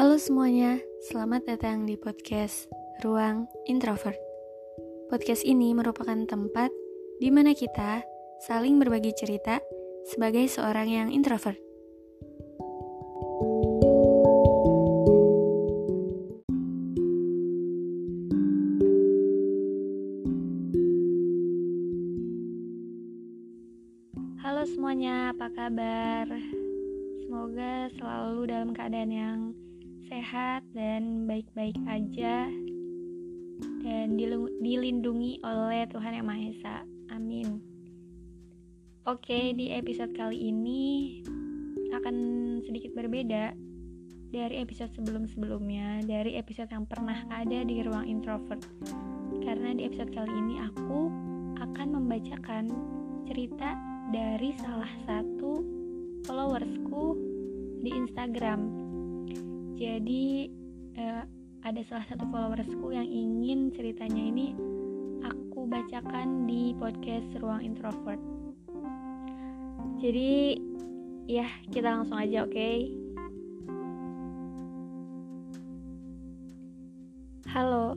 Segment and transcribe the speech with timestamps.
[0.00, 0.80] Halo semuanya,
[1.12, 2.72] selamat datang di podcast
[3.04, 4.16] Ruang Introvert.
[5.12, 6.72] Podcast ini merupakan tempat
[7.20, 8.00] di mana kita
[8.48, 9.60] saling berbagi cerita
[10.08, 11.60] sebagai seorang yang introvert.
[24.40, 26.24] Halo semuanya, apa kabar?
[27.20, 29.40] Semoga selalu dalam keadaan yang
[30.10, 32.50] sehat dan baik-baik aja
[33.80, 34.18] dan
[34.58, 36.76] dilindungi oleh Tuhan Yang Maha Esa.
[37.14, 37.62] Amin.
[39.06, 41.22] Oke, di episode kali ini
[41.94, 42.16] akan
[42.66, 43.54] sedikit berbeda
[44.30, 48.62] dari episode sebelum-sebelumnya, dari episode yang pernah ada di ruang introvert.
[49.46, 51.06] Karena di episode kali ini aku
[51.62, 52.66] akan membacakan
[53.30, 53.78] cerita
[54.10, 55.62] dari salah satu
[56.26, 57.14] followersku
[57.80, 58.79] di Instagram
[59.80, 60.52] jadi
[61.00, 61.24] uh,
[61.64, 64.52] ada salah satu followersku yang ingin ceritanya ini
[65.24, 68.20] aku bacakan di podcast Ruang Introvert.
[70.04, 70.60] Jadi
[71.24, 72.52] ya kita langsung aja oke.
[72.52, 72.92] Okay?
[77.48, 77.96] Halo,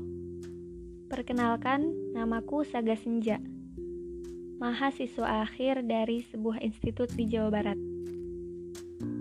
[1.11, 3.43] perkenalkan namaku Saga Senja,
[4.57, 7.79] mahasiswa akhir dari sebuah institut di Jawa Barat.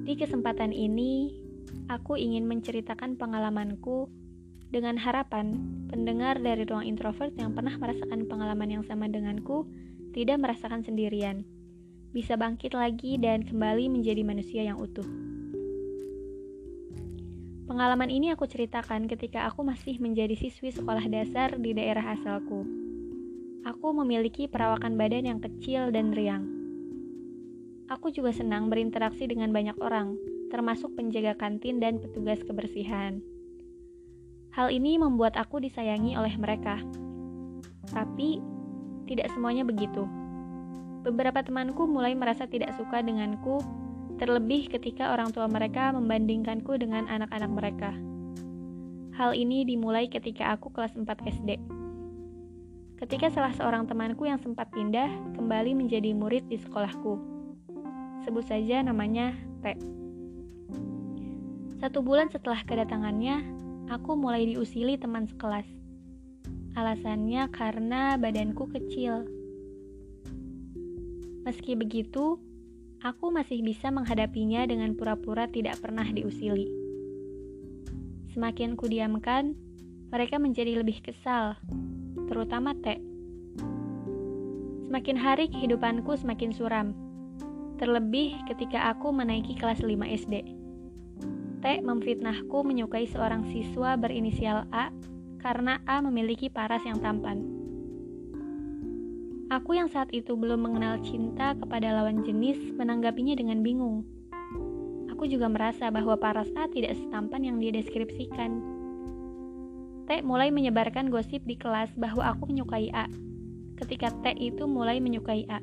[0.02, 1.41] Di kesempatan ini,
[1.92, 4.08] aku ingin menceritakan pengalamanku
[4.72, 5.60] dengan harapan
[5.92, 9.68] pendengar dari ruang introvert yang pernah merasakan pengalaman yang sama denganku
[10.16, 11.44] tidak merasakan sendirian,
[12.16, 15.04] bisa bangkit lagi dan kembali menjadi manusia yang utuh.
[17.68, 22.68] Pengalaman ini aku ceritakan ketika aku masih menjadi siswi sekolah dasar di daerah asalku.
[23.64, 26.44] Aku memiliki perawakan badan yang kecil dan riang.
[27.88, 30.16] Aku juga senang berinteraksi dengan banyak orang,
[30.52, 33.24] termasuk penjaga kantin dan petugas kebersihan.
[34.52, 36.76] Hal ini membuat aku disayangi oleh mereka.
[37.88, 38.36] Tapi,
[39.08, 40.04] tidak semuanya begitu.
[41.08, 43.64] Beberapa temanku mulai merasa tidak suka denganku,
[44.20, 47.90] terlebih ketika orang tua mereka membandingkanku dengan anak-anak mereka.
[49.16, 51.56] Hal ini dimulai ketika aku kelas 4 SD.
[53.00, 57.18] Ketika salah seorang temanku yang sempat pindah kembali menjadi murid di sekolahku.
[58.22, 59.74] Sebut saja namanya T.
[61.82, 63.42] Satu bulan setelah kedatangannya,
[63.90, 65.66] aku mulai diusili teman sekelas.
[66.78, 69.26] Alasannya karena badanku kecil.
[71.42, 72.38] Meski begitu,
[73.02, 76.70] aku masih bisa menghadapinya dengan pura-pura tidak pernah diusili.
[78.30, 79.58] Semakin kudiamkan,
[80.14, 81.58] mereka menjadi lebih kesal,
[82.30, 83.02] terutama Teh.
[84.86, 86.94] Semakin hari kehidupanku semakin suram,
[87.82, 90.61] terlebih ketika aku menaiki kelas 5 SD.
[91.62, 94.90] T memfitnahku menyukai seorang siswa berinisial A
[95.38, 97.38] karena A memiliki paras yang tampan.
[99.46, 104.02] Aku yang saat itu belum mengenal cinta kepada lawan jenis menanggapinya dengan bingung.
[105.14, 108.58] Aku juga merasa bahwa paras A tidak setampan yang dia deskripsikan.
[110.10, 113.06] T mulai menyebarkan gosip di kelas bahwa aku menyukai A.
[113.78, 115.62] Ketika T itu mulai menyukai A.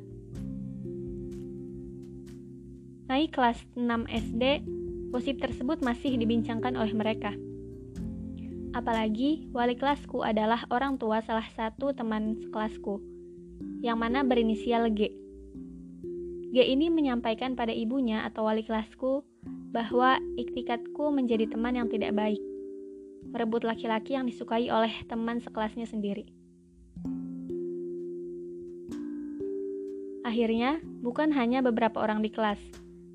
[3.10, 4.64] Naik kelas 6 SD,
[5.10, 7.34] Gosip tersebut masih dibincangkan oleh mereka.
[8.70, 13.02] Apalagi wali kelasku adalah orang tua salah satu teman sekelasku,
[13.82, 15.10] yang mana berinisial G.
[16.54, 19.26] G ini menyampaikan pada ibunya atau wali kelasku
[19.74, 22.42] bahwa iktikatku menjadi teman yang tidak baik,
[23.34, 26.30] merebut laki-laki yang disukai oleh teman sekelasnya sendiri.
[30.22, 32.62] Akhirnya, bukan hanya beberapa orang di kelas,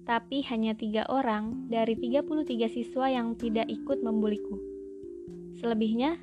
[0.06, 4.62] tapi hanya tiga orang dari 33 siswa yang tidak ikut membuliku.
[5.58, 6.22] Selebihnya,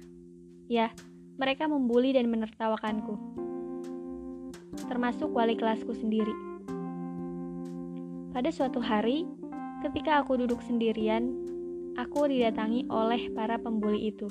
[0.70, 0.94] ya,
[1.34, 3.19] mereka membuli dan menertawakanku.
[4.87, 6.31] Termasuk wali kelasku sendiri.
[8.31, 9.26] Pada suatu hari,
[9.82, 11.35] ketika aku duduk sendirian,
[11.99, 14.31] aku didatangi oleh para pembuli itu.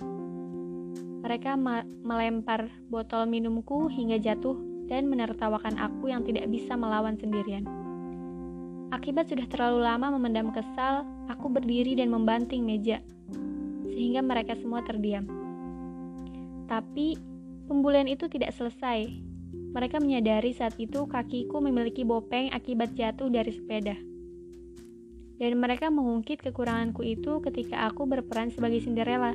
[1.21, 1.59] Mereka
[2.01, 4.57] melempar botol minumku hingga jatuh
[4.87, 7.80] dan menertawakan aku yang tidak bisa melawan sendirian.
[8.91, 12.99] Akibat sudah terlalu lama memendam kesal, aku berdiri dan membanting meja,
[13.87, 15.23] sehingga mereka semua terdiam.
[16.67, 17.15] Tapi,
[17.71, 19.07] pembulian itu tidak selesai.
[19.71, 23.95] Mereka menyadari saat itu kakiku memiliki bopeng akibat jatuh dari sepeda.
[25.39, 29.31] Dan mereka mengungkit kekuranganku itu ketika aku berperan sebagai Cinderella.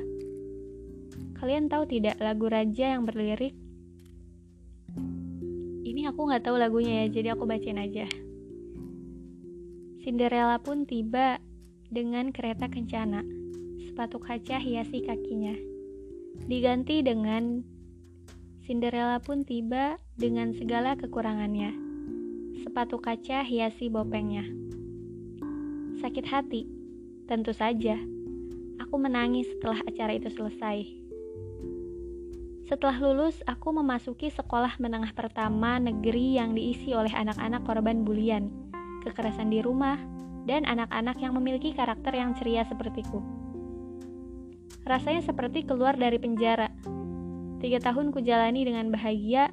[1.41, 3.57] Kalian tahu tidak lagu Raja yang berlirik?
[5.81, 8.05] Ini aku nggak tahu lagunya ya, jadi aku bacain aja.
[10.07, 11.35] Cinderella pun tiba
[11.91, 13.27] dengan kereta kencana.
[13.83, 15.51] sepatu kaca hiasi kakinya.
[16.47, 17.59] Diganti dengan
[18.63, 21.75] Cinderella pun tiba dengan segala kekurangannya.
[22.63, 24.47] Sepatu kaca hiasi bopengnya.
[25.99, 26.63] Sakit hati,
[27.27, 27.99] tentu saja.
[28.87, 30.87] Aku menangis setelah acara itu selesai.
[32.71, 38.66] Setelah lulus, aku memasuki sekolah menengah pertama negeri yang diisi oleh anak-anak korban bulian,
[39.03, 39.99] kekerasan di rumah,
[40.47, 43.19] dan anak-anak yang memiliki karakter yang ceria sepertiku.
[44.87, 46.71] Rasanya seperti keluar dari penjara.
[47.59, 49.51] Tiga tahun kujalani dengan bahagia,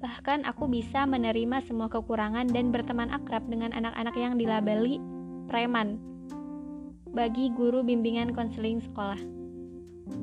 [0.00, 4.96] bahkan aku bisa menerima semua kekurangan dan berteman akrab dengan anak-anak yang dilabeli
[5.50, 6.00] preman
[7.12, 9.18] bagi guru bimbingan konseling sekolah.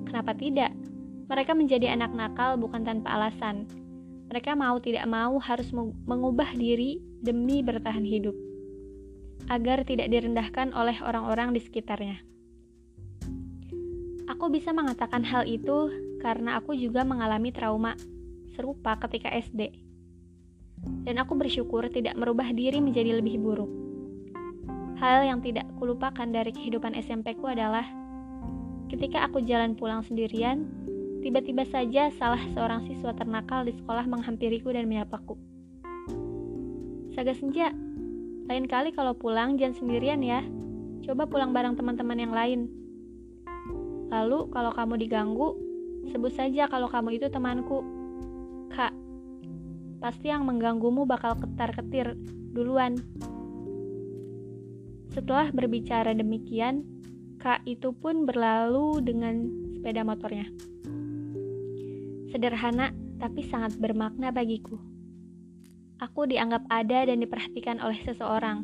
[0.09, 0.73] Kenapa tidak?
[1.27, 3.67] Mereka menjadi anak nakal bukan tanpa alasan.
[4.31, 5.69] Mereka mau tidak mau harus
[6.07, 8.35] mengubah diri demi bertahan hidup,
[9.47, 12.17] agar tidak direndahkan oleh orang-orang di sekitarnya.
[14.27, 17.95] Aku bisa mengatakan hal itu karena aku juga mengalami trauma
[18.57, 19.71] serupa ketika SD.
[21.07, 23.71] Dan aku bersyukur tidak merubah diri menjadi lebih buruk.
[24.99, 27.85] Hal yang tidak kulupakan dari kehidupan SMP ku adalah
[28.91, 30.67] ketika aku jalan pulang sendirian,
[31.27, 35.33] Tiba-tiba saja salah seorang siswa ternakal di sekolah menghampiriku dan menyapaku.
[37.17, 37.73] Saga senja,
[38.47, 40.39] lain kali kalau pulang jangan sendirian ya.
[41.03, 42.71] Coba pulang bareng teman-teman yang lain.
[44.07, 45.55] Lalu kalau kamu diganggu,
[46.07, 47.83] sebut saja kalau kamu itu temanku.
[48.71, 48.95] Kak,
[49.99, 52.15] pasti yang mengganggumu bakal ketar-ketir
[52.55, 52.95] duluan.
[55.11, 56.87] Setelah berbicara demikian,
[57.43, 59.43] Kak itu pun berlalu dengan
[59.75, 60.47] sepeda motornya.
[62.31, 64.79] Sederhana, tapi sangat bermakna bagiku.
[65.97, 68.61] Aku dianggap ada dan diperhatikan oleh seseorang.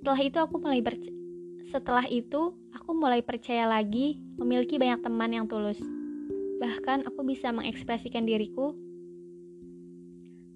[0.00, 0.80] Setelah itu aku mulai
[1.68, 5.76] setelah itu aku mulai percaya lagi memiliki banyak teman yang tulus.
[6.56, 8.72] Bahkan aku bisa mengekspresikan diriku.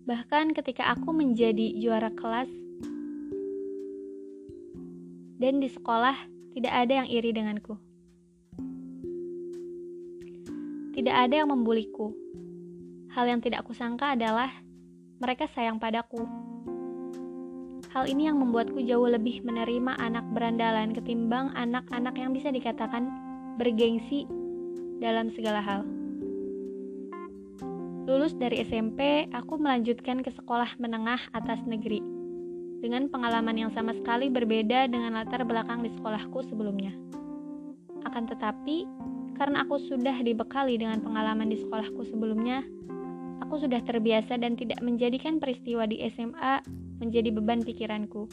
[0.09, 2.49] Bahkan ketika aku menjadi juara kelas
[5.37, 6.17] dan di sekolah
[6.57, 7.77] tidak ada yang iri denganku.
[10.97, 12.17] Tidak ada yang membuliku.
[13.13, 14.62] Hal yang tidak kusangka adalah
[15.23, 16.27] mereka sayang padaku.
[17.95, 23.07] Hal ini yang membuatku jauh lebih menerima anak berandalan ketimbang anak-anak yang bisa dikatakan
[23.55, 24.27] bergengsi
[24.99, 25.87] dalam segala hal.
[28.03, 32.03] Lulus dari SMP, aku melanjutkan ke sekolah menengah atas negeri
[32.83, 36.91] dengan pengalaman yang sama sekali berbeda dengan latar belakang di sekolahku sebelumnya.
[38.03, 38.91] Akan tetapi,
[39.39, 42.67] karena aku sudah dibekali dengan pengalaman di sekolahku sebelumnya,
[43.43, 46.63] aku sudah terbiasa dan tidak menjadikan peristiwa di SMA
[47.03, 48.31] menjadi beban pikiranku.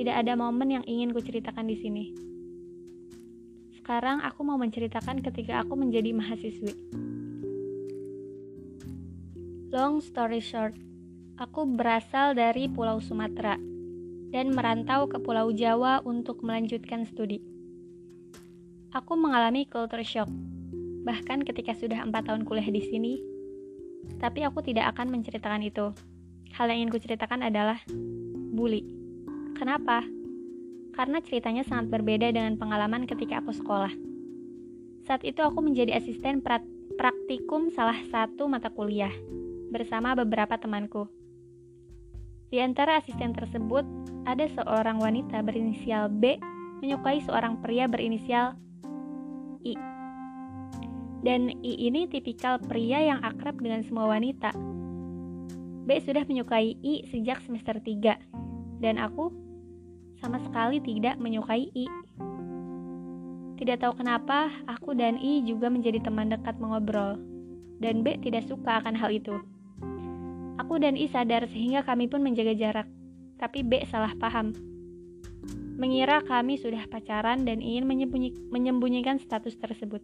[0.00, 2.04] Tidak ada momen yang ingin kuceritakan di sini.
[3.76, 6.72] Sekarang aku mau menceritakan ketika aku menjadi mahasiswi.
[9.68, 10.72] Long story short,
[11.36, 13.60] aku berasal dari Pulau Sumatera
[14.32, 17.44] dan merantau ke Pulau Jawa untuk melanjutkan studi.
[18.96, 20.32] Aku mengalami culture shock,
[21.04, 23.35] bahkan ketika sudah empat tahun kuliah di sini.
[24.16, 25.92] Tapi aku tidak akan menceritakan itu.
[26.56, 27.82] Hal yang ingin kuceritakan adalah
[28.56, 28.86] bully.
[29.56, 30.04] Kenapa?
[30.96, 33.92] Karena ceritanya sangat berbeda dengan pengalaman ketika aku sekolah.
[35.04, 36.40] Saat itu aku menjadi asisten
[36.96, 39.12] praktikum salah satu mata kuliah
[39.70, 41.06] bersama beberapa temanku.
[42.48, 43.84] Di antara asisten tersebut,
[44.24, 46.38] ada seorang wanita berinisial B
[46.80, 48.56] menyukai seorang pria berinisial
[49.66, 49.95] I.
[51.24, 54.52] Dan I ini tipikal pria yang akrab dengan semua wanita.
[55.86, 59.30] B sudah menyukai I sejak semester 3 dan aku
[60.18, 61.86] sama sekali tidak menyukai I.
[63.56, 67.16] Tidak tahu kenapa, aku dan I juga menjadi teman dekat mengobrol,
[67.80, 69.32] dan B tidak suka akan hal itu.
[70.60, 72.88] Aku dan I sadar sehingga kami pun menjaga jarak,
[73.40, 74.52] tapi B salah paham
[75.76, 80.00] mengira kami sudah pacaran dan ingin menyembunyi, menyembunyikan status tersebut.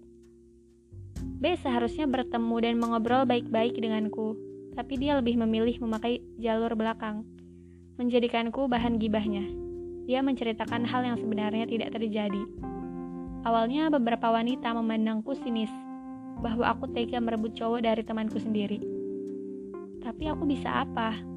[1.42, 4.38] B seharusnya bertemu dan mengobrol baik-baik denganku,
[4.78, 7.26] tapi dia lebih memilih memakai jalur belakang,
[7.99, 9.42] menjadikanku bahan gibahnya.
[10.06, 12.42] Dia menceritakan hal yang sebenarnya tidak terjadi.
[13.42, 15.75] Awalnya beberapa wanita memandangku sinis,
[16.38, 18.78] bahwa aku tega merebut cowok dari temanku sendiri.
[19.99, 21.32] Tapi aku bisa apa?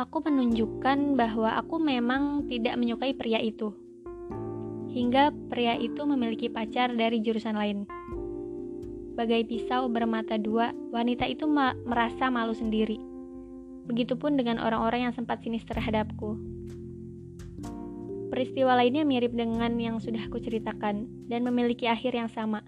[0.00, 3.76] aku menunjukkan bahwa aku memang tidak menyukai pria itu.
[4.90, 7.86] Hingga pria itu memiliki pacar dari jurusan lain.
[9.14, 12.98] Bagai pisau bermata dua, wanita itu ma merasa malu sendiri.
[13.86, 16.34] Begitupun dengan orang-orang yang sempat sinis terhadapku.
[18.30, 22.62] Peristiwa lainnya mirip dengan yang sudah aku ceritakan dan memiliki akhir yang sama.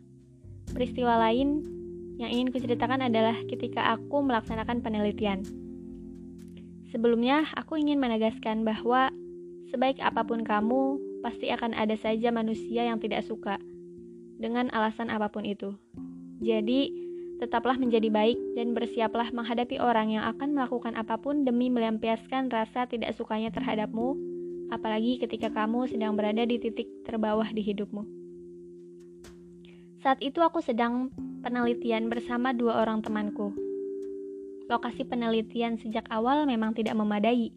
[0.71, 1.63] Peristiwa lain
[2.19, 5.43] yang ingin kuceritakan adalah ketika aku melaksanakan penelitian.
[6.91, 9.09] Sebelumnya, aku ingin menegaskan bahwa
[9.73, 13.63] sebaik apa pun kamu, pasti akan ada saja manusia yang tidak suka
[14.43, 15.79] dengan alasan apa pun itu.
[16.43, 16.91] Jadi,
[17.39, 22.91] tetaplah menjadi baik dan bersiaplah menghadapi orang yang akan melakukan apa pun demi melampiaskan rasa
[22.91, 24.19] tidak sukanya terhadapmu,
[24.75, 28.03] apalagi ketika kamu sedang berada di titik terbawah di hidupmu.
[30.03, 31.15] Saat itu aku sedang
[31.47, 33.55] penelitian bersama dua orang temanku.
[34.67, 37.55] Lokasi penelitian sejak awal memang tidak memadai.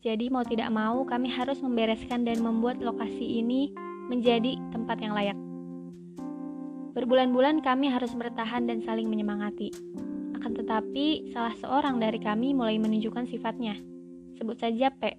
[0.00, 3.68] Jadi mau tidak mau kami harus membereskan dan membuat lokasi ini
[4.08, 5.36] menjadi tempat yang layak.
[6.96, 9.70] Berbulan-bulan kami harus bertahan dan saling menyemangati.
[10.40, 13.76] Akan tetapi, salah seorang dari kami mulai menunjukkan sifatnya.
[14.40, 15.14] Sebut saja P.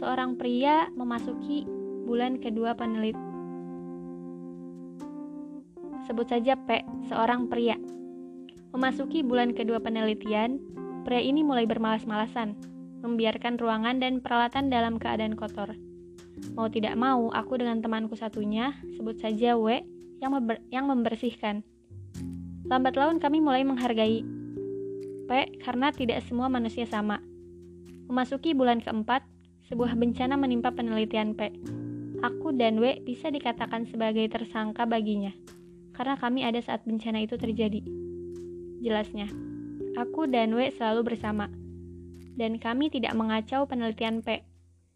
[0.00, 1.68] Seorang pria memasuki
[2.08, 3.30] bulan kedua penelitian
[6.10, 7.78] sebut saja P, seorang pria.
[8.74, 10.58] Memasuki bulan kedua penelitian,
[11.06, 12.58] pria ini mulai bermalas-malasan,
[13.00, 15.74] membiarkan ruangan dan peralatan dalam keadaan kotor.
[16.56, 19.84] Mau tidak mau, aku dengan temanku satunya, sebut saja W,
[20.20, 20.32] yang,
[20.72, 21.64] yang membersihkan.
[22.68, 24.22] Lambat laun kami mulai menghargai
[25.26, 25.30] P
[25.60, 27.18] karena tidak semua manusia sama.
[28.06, 29.22] Memasuki bulan keempat,
[29.70, 31.50] sebuah bencana menimpa penelitian P.
[32.20, 35.32] Aku dan W bisa dikatakan sebagai tersangka baginya
[36.00, 37.84] karena kami ada saat bencana itu terjadi.
[38.80, 39.28] Jelasnya,
[40.00, 41.52] aku dan W selalu bersama,
[42.40, 44.40] dan kami tidak mengacau penelitian P,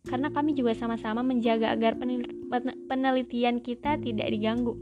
[0.08, 2.00] karena kami juga sama-sama menjaga agar
[2.88, 4.72] penelitian kita tidak diganggu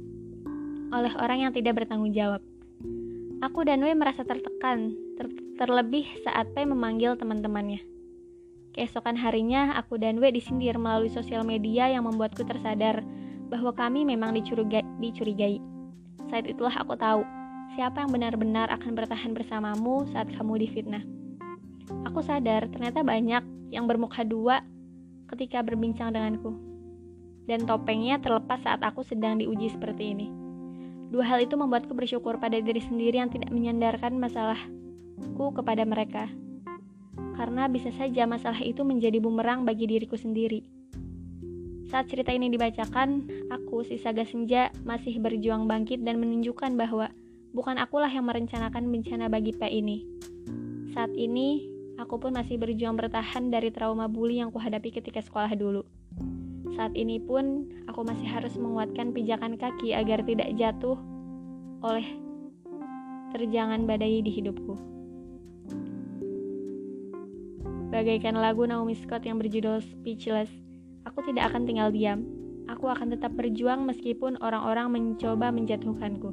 [0.94, 2.38] oleh orang yang tidak bertanggung jawab.
[3.42, 5.26] Aku dan W merasa tertekan, ter
[5.58, 7.82] terlebih saat P memanggil teman-temannya.
[8.78, 13.02] Keesokan harinya, aku dan W disindir melalui sosial media yang membuatku tersadar
[13.50, 14.86] bahwa kami memang dicurigai.
[15.02, 15.58] dicurigai.
[16.30, 17.26] Saat itulah aku tahu
[17.74, 21.21] siapa yang benar-benar akan bertahan bersamamu saat kamu difitnah.
[22.06, 24.62] Aku sadar ternyata banyak yang bermuka dua
[25.32, 26.54] ketika berbincang denganku.
[27.48, 30.28] Dan topengnya terlepas saat aku sedang diuji seperti ini.
[31.12, 36.30] Dua hal itu membuatku bersyukur pada diri sendiri yang tidak menyandarkan masalahku kepada mereka.
[37.36, 40.64] Karena bisa saja masalah itu menjadi bumerang bagi diriku sendiri.
[41.92, 47.12] Saat cerita ini dibacakan, aku, si Saga Senja, masih berjuang bangkit dan menunjukkan bahwa
[47.52, 50.08] bukan akulah yang merencanakan bencana bagi P ini.
[50.96, 51.71] Saat ini,
[52.02, 55.86] aku pun masih berjuang bertahan dari trauma bully yang kuhadapi ketika sekolah dulu.
[56.74, 60.98] Saat ini pun, aku masih harus menguatkan pijakan kaki agar tidak jatuh
[61.86, 62.06] oleh
[63.30, 64.74] terjangan badai di hidupku.
[67.92, 70.48] Bagaikan lagu Naomi Scott yang berjudul Speechless,
[71.02, 72.22] Aku tidak akan tinggal diam.
[72.70, 76.30] Aku akan tetap berjuang meskipun orang-orang mencoba menjatuhkanku.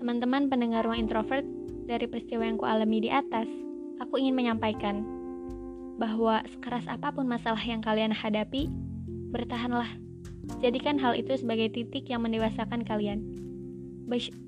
[0.00, 1.44] Teman-teman pendengar ruang introvert,
[1.86, 3.46] dari peristiwa yang kualami di atas,
[4.02, 5.04] aku ingin menyampaikan
[5.96, 8.68] bahwa sekeras apa pun masalah yang kalian hadapi,
[9.32, 9.88] bertahanlah.
[10.62, 13.24] Jadikan hal itu sebagai titik yang mendewasakan kalian.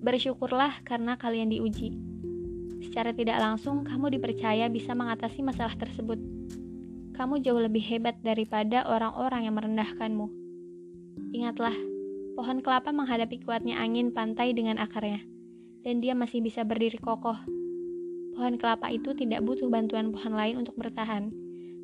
[0.05, 1.99] Bersyukurlah karena kalian diuji.
[2.79, 6.21] Secara tidak langsung, kamu dipercaya bisa mengatasi masalah tersebut
[7.19, 10.31] kamu jauh lebih hebat daripada orang-orang yang merendahkanmu.
[11.35, 11.75] Ingatlah,
[12.39, 15.27] pohon kelapa menghadapi kuatnya angin pantai dengan akarnya,
[15.83, 17.35] dan dia masih bisa berdiri kokoh.
[18.39, 21.35] Pohon kelapa itu tidak butuh bantuan pohon lain untuk bertahan,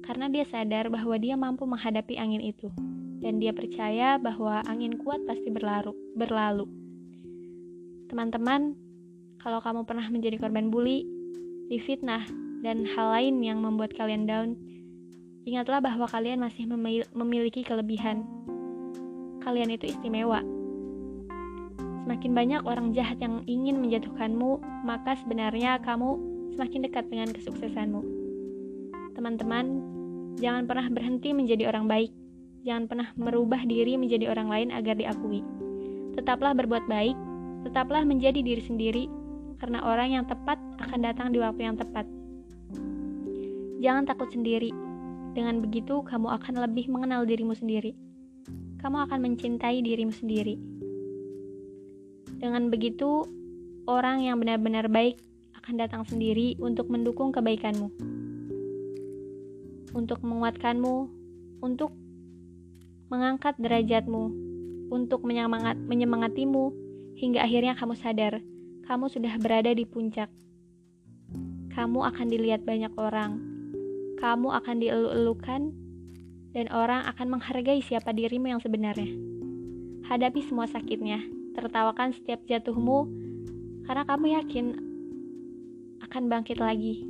[0.06, 2.70] karena dia sadar bahwa dia mampu menghadapi angin itu,
[3.18, 6.70] dan dia percaya bahwa angin kuat pasti berlaru, berlalu.
[8.06, 8.78] Teman-teman,
[9.42, 11.02] kalau kamu pernah menjadi korban bully,
[11.74, 12.22] difitnah,
[12.62, 14.54] dan hal lain yang membuat kalian down,
[15.44, 16.64] Ingatlah bahwa kalian masih
[17.12, 18.24] memiliki kelebihan.
[19.44, 20.40] Kalian itu istimewa.
[22.04, 26.16] Semakin banyak orang jahat yang ingin menjatuhkanmu, maka sebenarnya kamu
[26.54, 28.00] semakin dekat dengan kesuksesanmu.
[29.18, 29.66] Teman-teman,
[30.38, 32.14] jangan pernah berhenti menjadi orang baik.
[32.64, 35.42] Jangan pernah merubah diri menjadi orang lain agar diakui.
[36.14, 37.18] Tetaplah berbuat baik,
[37.68, 39.04] tetaplah menjadi diri sendiri,
[39.58, 42.06] karena orang yang tepat akan datang di waktu yang tepat.
[43.84, 44.72] Jangan takut sendiri,
[45.34, 47.90] dengan begitu, kamu akan lebih mengenal dirimu sendiri.
[48.78, 50.54] Kamu akan mencintai dirimu sendiri.
[52.38, 53.26] Dengan begitu,
[53.90, 55.18] orang yang benar-benar baik
[55.64, 57.88] akan datang sendiri untuk mendukung kebaikanmu,
[59.96, 61.08] untuk menguatkanmu,
[61.64, 61.96] untuk
[63.08, 64.28] mengangkat derajatmu,
[64.92, 66.68] untuk menyemangat, menyemangatimu,
[67.16, 68.44] hingga akhirnya kamu sadar
[68.84, 70.28] kamu sudah berada di puncak.
[71.72, 73.40] Kamu akan dilihat banyak orang,
[74.20, 75.72] kamu akan dielu-elukan
[76.52, 79.08] dan orang akan menghargai siapa dirimu yang sebenarnya.
[80.04, 81.24] Hadapi semua sakitnya,
[81.56, 83.08] tertawakan setiap jatuhmu,
[83.88, 84.93] karena kamu yakin
[86.14, 87.02] akan bangkit lagi.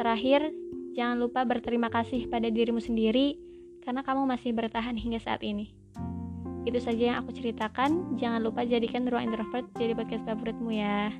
[0.00, 0.48] Terakhir,
[0.96, 3.36] jangan lupa berterima kasih pada dirimu sendiri
[3.84, 5.76] karena kamu masih bertahan hingga saat ini.
[6.64, 8.16] Itu saja yang aku ceritakan.
[8.16, 11.12] Jangan lupa jadikan ruang introvert jadi podcast favoritmu ya.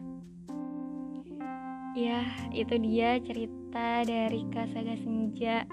[1.93, 2.25] Ya,
[2.57, 5.69] itu dia cerita dari Kak Saga Senja.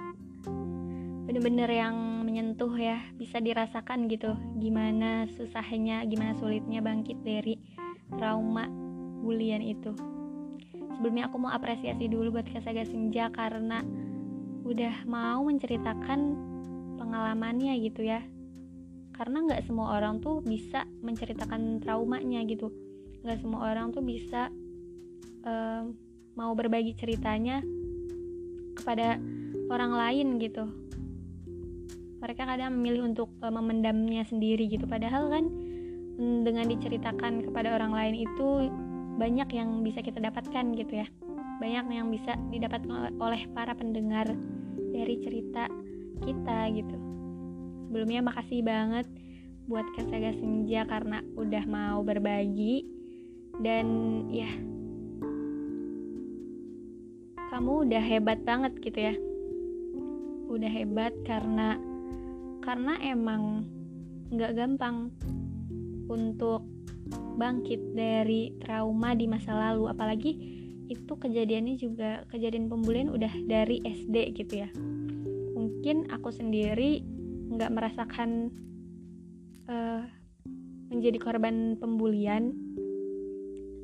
[1.24, 4.36] Bener-bener yang menyentuh ya, bisa dirasakan gitu.
[4.60, 7.56] Gimana susahnya, gimana sulitnya bangkit dari
[8.20, 8.68] trauma
[9.24, 10.19] bulian itu.
[11.00, 13.88] Sebelumnya aku mau apresiasi dulu buat Kak Saga Senja karena
[14.68, 16.20] udah mau menceritakan
[17.00, 18.20] pengalamannya gitu ya.
[19.16, 22.76] Karena nggak semua orang tuh bisa menceritakan traumanya gitu.
[23.24, 24.52] Nggak semua orang tuh bisa
[25.48, 25.88] uh,
[26.36, 27.64] mau berbagi ceritanya
[28.76, 29.24] kepada
[29.72, 30.68] orang lain gitu.
[32.20, 34.84] Mereka kadang memilih untuk uh, memendamnya sendiri gitu.
[34.84, 35.48] Padahal kan
[36.20, 38.68] mm, dengan diceritakan kepada orang lain itu
[39.18, 41.08] banyak yang bisa kita dapatkan gitu ya.
[41.60, 44.30] Banyak yang bisa didapatkan oleh para pendengar
[44.94, 45.68] dari cerita
[46.24, 46.96] kita gitu.
[47.90, 49.08] Sebelumnya makasih banget
[49.66, 52.86] buat Kasaga Senja karena udah mau berbagi.
[53.60, 53.88] Dan
[54.32, 54.48] ya
[57.50, 59.14] kamu udah hebat banget gitu ya.
[60.48, 61.76] Udah hebat karena
[62.64, 63.66] karena emang
[64.30, 65.10] nggak gampang
[66.08, 66.62] untuk
[67.12, 69.90] bangkit dari trauma di masa lalu.
[69.90, 70.32] Apalagi
[70.90, 74.70] itu kejadiannya juga kejadian pembulian udah dari SD gitu ya.
[75.54, 77.06] Mungkin aku sendiri
[77.50, 78.50] nggak merasakan
[79.70, 80.04] uh,
[80.90, 82.54] menjadi korban pembulian.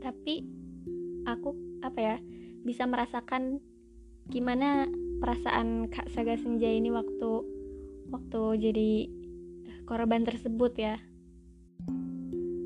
[0.01, 0.46] Tapi
[1.25, 2.17] aku apa ya
[2.65, 3.62] bisa merasakan
[4.29, 4.89] gimana
[5.22, 7.46] perasaan Kak Saga Senja ini waktu
[8.09, 8.92] waktu jadi
[9.85, 10.98] korban tersebut ya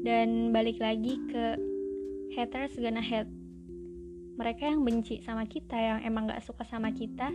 [0.09, 1.53] dan balik lagi ke
[2.33, 3.29] haters gonna hate.
[4.41, 7.29] Mereka yang benci sama kita yang emang gak suka sama kita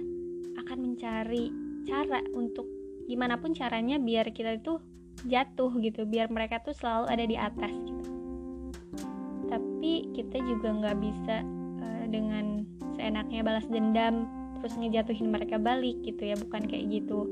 [0.58, 1.54] akan mencari
[1.86, 2.66] cara untuk
[3.06, 4.82] gimana pun caranya biar kita itu
[5.30, 8.10] jatuh gitu biar mereka tuh selalu ada di atas gitu.
[9.46, 11.46] Tapi kita juga nggak bisa
[11.78, 12.66] uh, dengan
[12.98, 14.26] seenaknya balas dendam
[14.58, 17.30] terus ngejatuhin mereka balik gitu ya bukan kayak gitu.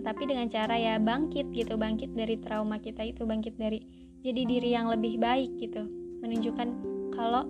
[0.00, 4.70] Tetapi dengan cara ya bangkit gitu bangkit dari trauma kita itu bangkit dari jadi diri
[4.74, 5.86] yang lebih baik gitu.
[6.22, 6.68] Menunjukkan
[7.14, 7.46] kalau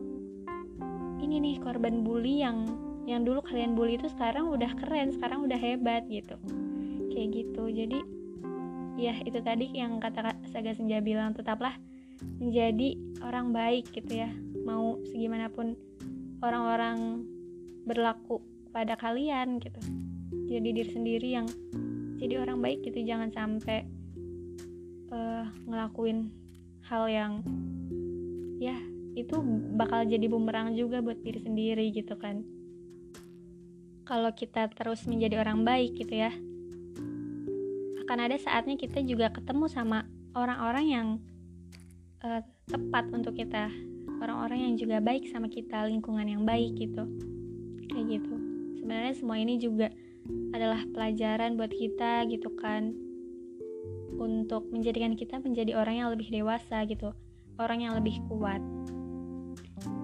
[1.24, 2.64] ini nih korban bully yang
[3.08, 6.36] yang dulu kalian bully itu sekarang udah keren sekarang udah hebat gitu.
[7.12, 7.64] Kayak gitu.
[7.72, 7.98] Jadi
[9.00, 11.72] ya itu tadi yang kata Saga Senja bilang tetaplah
[12.40, 14.30] menjadi orang baik gitu ya.
[14.66, 15.72] Mau segimanapun
[16.44, 17.24] orang-orang
[17.88, 19.80] berlaku pada kalian gitu.
[20.48, 21.48] Jadi diri sendiri yang
[22.20, 23.00] jadi orang baik gitu.
[23.00, 23.88] Jangan sampai
[25.08, 26.47] uh, ngelakuin
[26.88, 27.32] hal yang
[28.58, 28.74] ya
[29.12, 29.36] itu
[29.76, 32.42] bakal jadi bumerang juga buat diri sendiri gitu kan.
[34.08, 36.32] Kalau kita terus menjadi orang baik gitu ya
[38.08, 41.08] akan ada saatnya kita juga ketemu sama orang-orang yang
[42.24, 43.68] uh, tepat untuk kita.
[44.24, 47.04] Orang-orang yang juga baik sama kita lingkungan yang baik gitu.
[47.92, 48.34] Kayak gitu.
[48.80, 49.92] Sebenarnya semua ini juga
[50.56, 53.07] adalah pelajaran buat kita gitu kan
[54.18, 57.14] untuk menjadikan kita menjadi orang yang lebih dewasa gitu
[57.56, 58.60] orang yang lebih kuat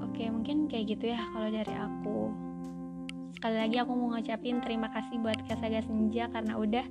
[0.02, 2.30] oke mungkin kayak gitu ya kalau dari aku
[3.34, 6.86] sekali lagi aku mau ngucapin terima kasih buat Kasaga Senja karena udah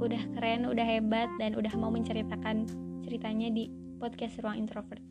[0.00, 2.66] udah keren, udah hebat dan udah mau menceritakan
[3.04, 5.02] ceritanya di podcast Ruang Introvert.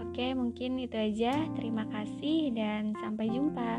[0.00, 1.36] Oke, mungkin itu aja.
[1.54, 3.72] Terima kasih dan sampai jumpa.